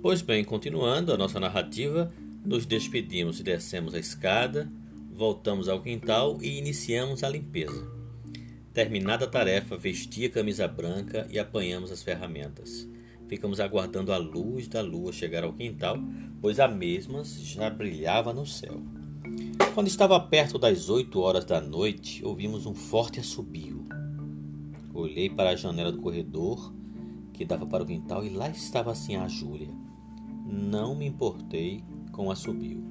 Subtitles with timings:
[0.00, 2.08] Pois bem, continuando a nossa narrativa,
[2.44, 4.68] nos despedimos e descemos a escada,
[5.12, 7.84] voltamos ao quintal e iniciamos a limpeza.
[8.72, 12.88] Terminada a tarefa, vesti a camisa branca e apanhamos as ferramentas.
[13.26, 15.98] Ficamos aguardando a luz da lua chegar ao quintal,
[16.40, 18.80] pois a mesma já brilhava no céu.
[19.74, 23.84] Quando estava perto das oito horas da noite, ouvimos um forte assobio.
[24.94, 26.72] Olhei para a janela do corredor
[27.38, 29.68] que dava para o quintal e lá estava assim a Júlia.
[30.44, 32.82] Não me importei com o assobio.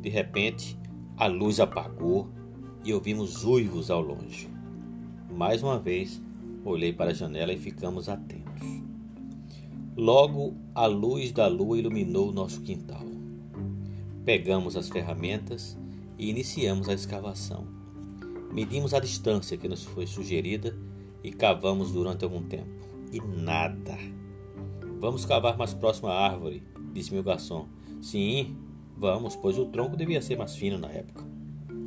[0.00, 0.76] De repente,
[1.16, 2.28] a luz apagou
[2.84, 4.50] e ouvimos uivos ao longe.
[5.30, 6.20] Mais uma vez,
[6.64, 8.66] olhei para a janela e ficamos atentos.
[9.96, 13.06] Logo, a luz da lua iluminou o nosso quintal.
[14.24, 15.78] Pegamos as ferramentas
[16.18, 17.64] e iniciamos a escavação.
[18.52, 20.76] Medimos a distância que nos foi sugerida
[21.22, 22.81] e cavamos durante algum tempo.
[23.12, 23.98] E nada.
[24.98, 27.68] Vamos cavar mais próximo à árvore, disse meu garçom.
[28.00, 28.56] Sim,
[28.96, 31.24] vamos, pois o tronco devia ser mais fino na época.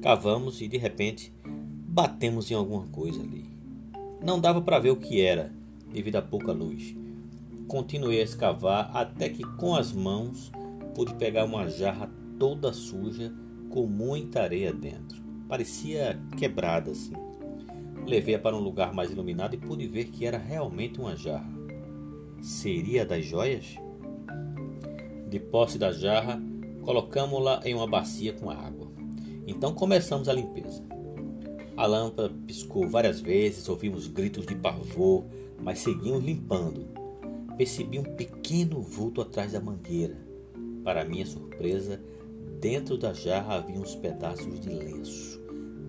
[0.00, 3.44] Cavamos e de repente batemos em alguma coisa ali.
[4.24, 5.52] Não dava para ver o que era,
[5.92, 6.96] devido à pouca luz.
[7.68, 10.50] Continuei a escavar até que com as mãos
[10.94, 13.32] pude pegar uma jarra toda suja
[13.68, 15.22] com muita areia dentro.
[15.48, 17.12] Parecia quebrada assim.
[18.06, 21.50] Levei-a para um lugar mais iluminado e pude ver que era realmente uma jarra.
[22.40, 23.76] Seria das joias?
[25.28, 26.40] De posse da jarra,
[26.82, 28.90] colocamos-la em uma bacia com água.
[29.46, 30.82] Então começamos a limpeza.
[31.76, 35.24] A lâmpada piscou várias vezes, ouvimos gritos de pavor,
[35.58, 36.86] mas seguimos limpando.
[37.56, 40.16] Percebi um pequeno vulto atrás da mangueira.
[40.82, 42.00] Para minha surpresa,
[42.60, 45.40] dentro da jarra havia uns pedaços de lenço,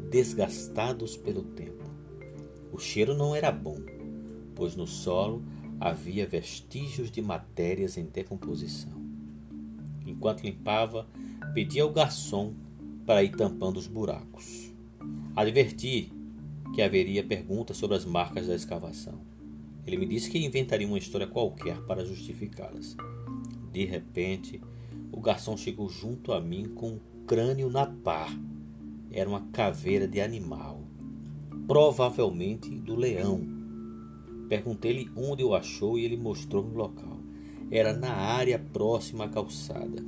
[0.10, 1.81] desgastados pelo tempo.
[2.72, 3.78] O cheiro não era bom,
[4.56, 5.44] pois no solo
[5.80, 9.02] havia vestígios de matérias em decomposição.
[10.06, 11.08] Enquanto limpava,
[11.54, 12.54] pedi ao garçom
[13.06, 14.72] para ir tampando os buracos.
[15.36, 16.12] Adverti
[16.74, 19.20] que haveria perguntas sobre as marcas da escavação.
[19.86, 22.96] Ele me disse que inventaria uma história qualquer para justificá-las.
[23.72, 24.62] De repente,
[25.12, 28.28] o garçom chegou junto a mim com um crânio na pá.
[29.12, 30.81] Era uma caveira de animal
[31.72, 33.48] provavelmente do leão.
[34.50, 37.18] Perguntei-lhe onde o achou e ele mostrou o local.
[37.72, 40.04] Era na área próxima à calçada.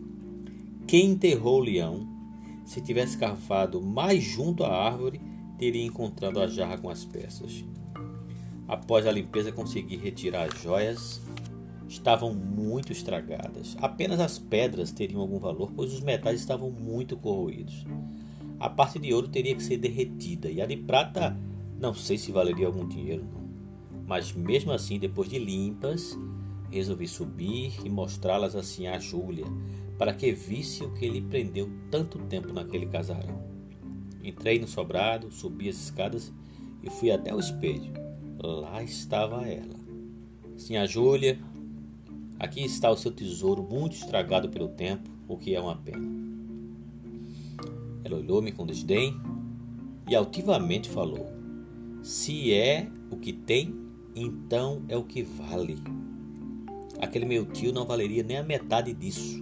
[0.85, 2.05] Quem enterrou o leão,
[2.65, 5.21] se tivesse cavado mais junto à árvore,
[5.57, 7.63] teria encontrado a jarra com as peças.
[8.67, 11.21] Após a limpeza, consegui retirar as joias.
[11.87, 13.77] Estavam muito estragadas.
[13.79, 17.85] Apenas as pedras teriam algum valor, pois os metais estavam muito corroídos.
[18.59, 21.37] A parte de ouro teria que ser derretida e a de prata
[21.79, 23.43] não sei se valeria algum dinheiro, não.
[24.05, 26.17] Mas mesmo assim, depois de limpas,
[26.69, 29.45] resolvi subir e mostrá-las assim a Júlia,
[29.97, 33.43] para que visse o que ele prendeu tanto tempo naquele casarão.
[34.23, 36.33] Entrei no sobrado, subi as escadas
[36.81, 37.93] e fui até o espelho.
[38.41, 39.75] Lá estava ela.
[40.57, 41.39] Sim, a Júlia,
[42.39, 46.07] aqui está o seu tesouro muito estragado pelo tempo, o que é uma pena.
[48.03, 49.19] Ela olhou-me com desdém
[50.09, 51.31] e altivamente falou:
[52.03, 53.73] se é o que tem,
[54.13, 55.77] então é o que vale.
[56.99, 59.41] Aquele meu tio não valeria nem a metade disso.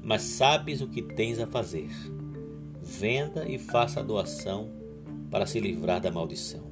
[0.00, 1.90] Mas sabes o que tens a fazer.
[2.80, 4.70] Venda e faça a doação
[5.32, 6.62] para se livrar da maldição.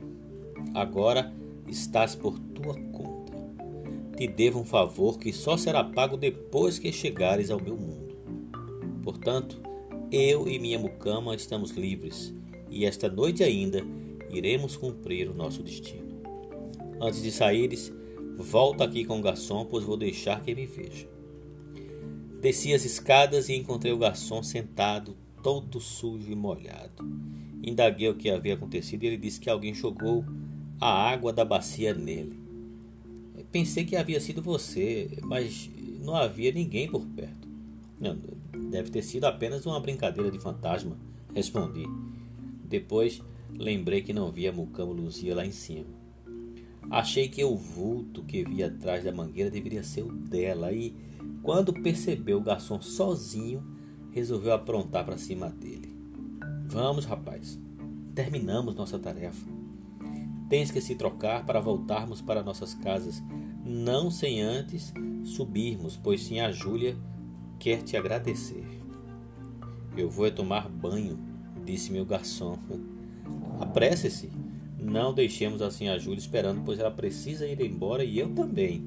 [0.73, 1.35] Agora
[1.67, 3.37] estás por tua conta.
[4.17, 8.17] Te devo um favor que só será pago depois que chegares ao meu mundo.
[9.03, 9.61] Portanto,
[10.13, 12.35] eu e minha mucama estamos livres,
[12.71, 13.85] e esta noite ainda
[14.31, 16.19] iremos cumprir o nosso destino.
[17.01, 17.93] Antes de saíres,
[18.37, 21.09] volta aqui com o garçom, pois vou deixar que me veja.
[22.41, 27.05] Desci as escadas e encontrei o garçom sentado, todo sujo e molhado.
[27.63, 30.25] Indaguei o que havia acontecido e ele disse que alguém jogou
[30.81, 32.39] a água da bacia nele.
[33.51, 35.71] Pensei que havia sido você, mas
[36.01, 37.49] não havia ninguém por perto.
[38.71, 40.97] Deve ter sido apenas uma brincadeira de fantasma,
[41.35, 41.87] respondi.
[42.65, 45.87] Depois Lembrei que não via Mucamo Luzia lá em cima.
[46.91, 50.95] Achei que o vulto que via atrás da mangueira deveria ser o dela e,
[51.43, 53.63] quando percebeu o garçom sozinho,
[54.11, 55.95] resolveu aprontar para cima dele.
[56.67, 57.59] Vamos, rapaz.
[58.15, 59.47] Terminamos nossa tarefa.
[60.49, 63.23] Tens que se trocar para voltarmos para nossas casas,
[63.65, 64.93] não sem antes
[65.25, 66.97] subirmos, pois sim a Júlia
[67.59, 68.65] quer te agradecer.
[69.97, 71.19] Eu vou é tomar banho,
[71.65, 72.59] disse meu garçom.
[73.61, 74.31] Apresse-se.
[74.79, 78.85] Não deixemos assim a Júlia esperando, pois ela precisa ir embora e eu também.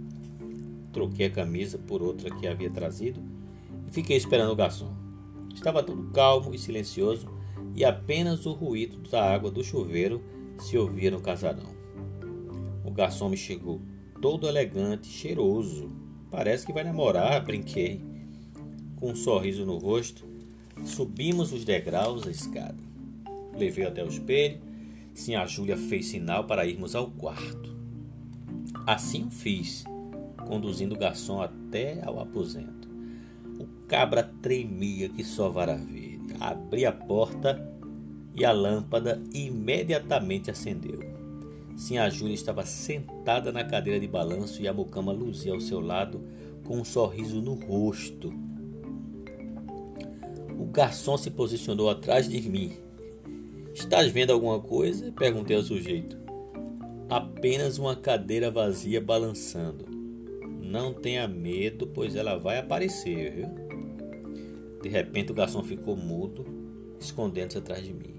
[0.92, 3.22] troquei a camisa por outra que havia trazido
[3.88, 4.94] e fiquei esperando o garçom.
[5.54, 7.28] Estava tudo calmo e silencioso
[7.76, 10.22] e apenas o ruído da água do chuveiro
[10.60, 11.70] se ouvia no casarão.
[12.84, 13.82] O garçom me chegou
[14.22, 15.92] todo elegante, cheiroso.
[16.30, 18.02] Parece que vai namorar, brinquei.
[18.98, 20.26] Com um sorriso no rosto,
[20.86, 22.91] subimos os degraus da escada.
[23.58, 24.60] Levei até o espelho.
[25.14, 27.76] Sim, a Júlia fez sinal para irmos ao quarto.
[28.88, 29.84] Assim fiz,
[30.48, 32.90] conduzindo o garçom até ao aposento.
[33.60, 36.36] O cabra tremia que só vara verde.
[36.40, 37.62] Abri a porta
[38.34, 41.00] e a lâmpada imediatamente acendeu.
[41.76, 45.80] Sim, a Júlia estava sentada na cadeira de balanço e a mucama luzia ao seu
[45.80, 46.22] lado
[46.64, 48.34] com um sorriso no rosto.
[50.60, 52.74] O garçom se posicionou atrás de mim.
[53.74, 55.12] Estás vendo alguma coisa?
[55.14, 56.18] Perguntei ao sujeito.
[57.10, 59.86] Apenas uma cadeira vazia balançando.
[60.62, 63.48] Não tenha medo, pois ela vai aparecer, viu?
[64.82, 66.46] De repente o garçom ficou mudo,
[67.00, 68.16] escondendo-se atrás de mim.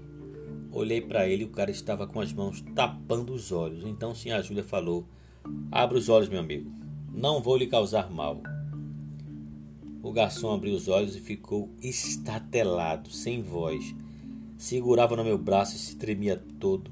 [0.71, 3.85] Olhei para ele e o cara estava com as mãos tapando os olhos.
[3.85, 5.07] Então sim, a Júlia falou:
[5.71, 6.71] Abra os olhos, meu amigo.
[7.11, 8.41] Não vou lhe causar mal.
[10.01, 13.95] O garçom abriu os olhos e ficou estatelado, sem voz.
[14.63, 16.89] Segurava no meu braço e se tremia todo.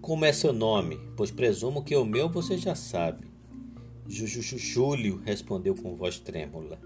[0.00, 0.98] Como é seu nome?
[1.16, 3.28] Pois presumo que o meu você já sabe.
[4.08, 6.80] Júlio respondeu com voz trêmula.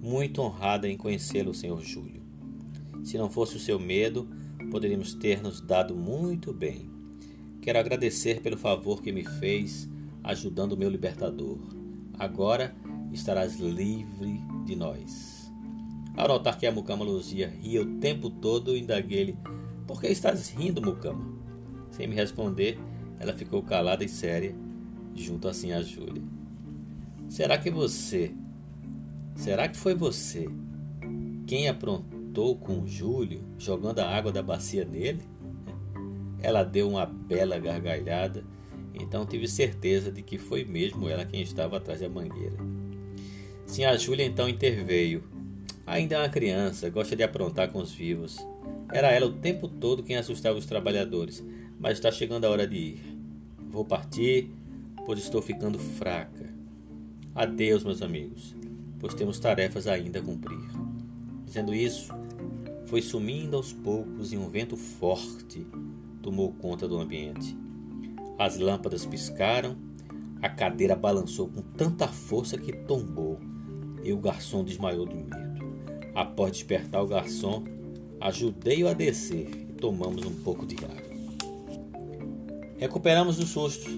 [0.00, 2.22] Muito honrada em conhecê-lo, senhor Júlio.
[3.02, 4.28] Se não fosse o seu medo,
[4.70, 6.88] poderíamos ter nos dado muito bem.
[7.60, 9.88] Quero agradecer pelo favor que me fez
[10.22, 11.58] ajudando o meu libertador.
[12.16, 12.72] Agora
[13.12, 15.31] estarás livre de nós.
[16.22, 19.36] Ao notar que a Mucama Luzia ria o tempo todo, indaguei-lhe:
[19.88, 21.20] Por que estás rindo, Mucama?
[21.90, 22.78] Sem me responder,
[23.18, 24.54] ela ficou calada e séria,
[25.16, 26.22] junto assim a Júlia.
[27.28, 28.32] Será que você,
[29.34, 30.48] será que foi você
[31.44, 32.22] quem aprontou?
[32.56, 35.22] com o Júlio, jogando a água da bacia nele.
[36.40, 38.44] Ela deu uma bela gargalhada,
[38.94, 42.56] então tive certeza de que foi mesmo ela quem estava atrás da mangueira.
[43.66, 45.31] Sim, a Júlia então interveio.
[45.92, 48.38] Ainda é uma criança, gosta de aprontar com os vivos.
[48.90, 51.44] Era ela o tempo todo quem assustava os trabalhadores,
[51.78, 53.18] mas está chegando a hora de ir.
[53.68, 54.48] Vou partir,
[55.04, 56.48] pois estou ficando fraca.
[57.34, 58.56] Adeus, meus amigos,
[58.98, 60.66] pois temos tarefas ainda a cumprir.
[61.44, 62.10] Dizendo isso,
[62.86, 65.66] foi sumindo aos poucos e um vento forte
[66.22, 67.54] tomou conta do ambiente.
[68.38, 69.76] As lâmpadas piscaram,
[70.40, 73.38] a cadeira balançou com tanta força que tombou
[74.02, 75.51] e o garçom desmaiou de medo.
[76.14, 77.64] Após despertar o garçom,
[78.20, 81.12] ajudei-o a descer e tomamos um pouco de água.
[82.78, 83.88] Recuperamos o susto,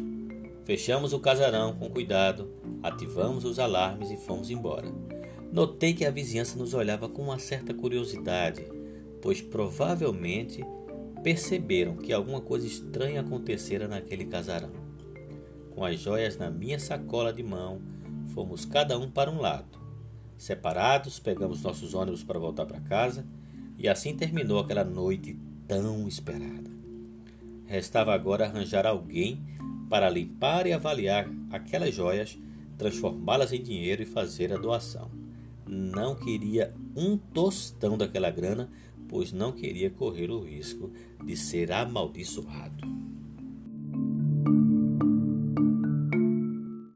[0.65, 2.51] fechamos o casarão com cuidado,
[2.83, 4.89] ativamos os alarmes e fomos embora.
[5.53, 8.65] Notei que a vizinhança nos olhava com uma certa curiosidade
[9.25, 10.63] pois provavelmente
[11.23, 14.71] perceberam que alguma coisa estranha acontecera naquele casarão.
[15.75, 17.81] Com as joias na minha sacola de mão,
[18.35, 19.79] fomos cada um para um lado.
[20.37, 23.25] Separados, pegamos nossos ônibus para voltar para casa
[23.79, 26.71] e assim terminou aquela noite tão esperada.
[27.67, 29.43] Restava agora arranjar alguém
[29.89, 32.39] para limpar e avaliar aquelas joias,
[32.77, 35.11] transformá-las em dinheiro e fazer a doação.
[35.67, 38.69] Não queria um tostão daquela grana
[39.09, 40.91] pois não queria correr o risco
[41.25, 42.85] de ser amaldiçoado.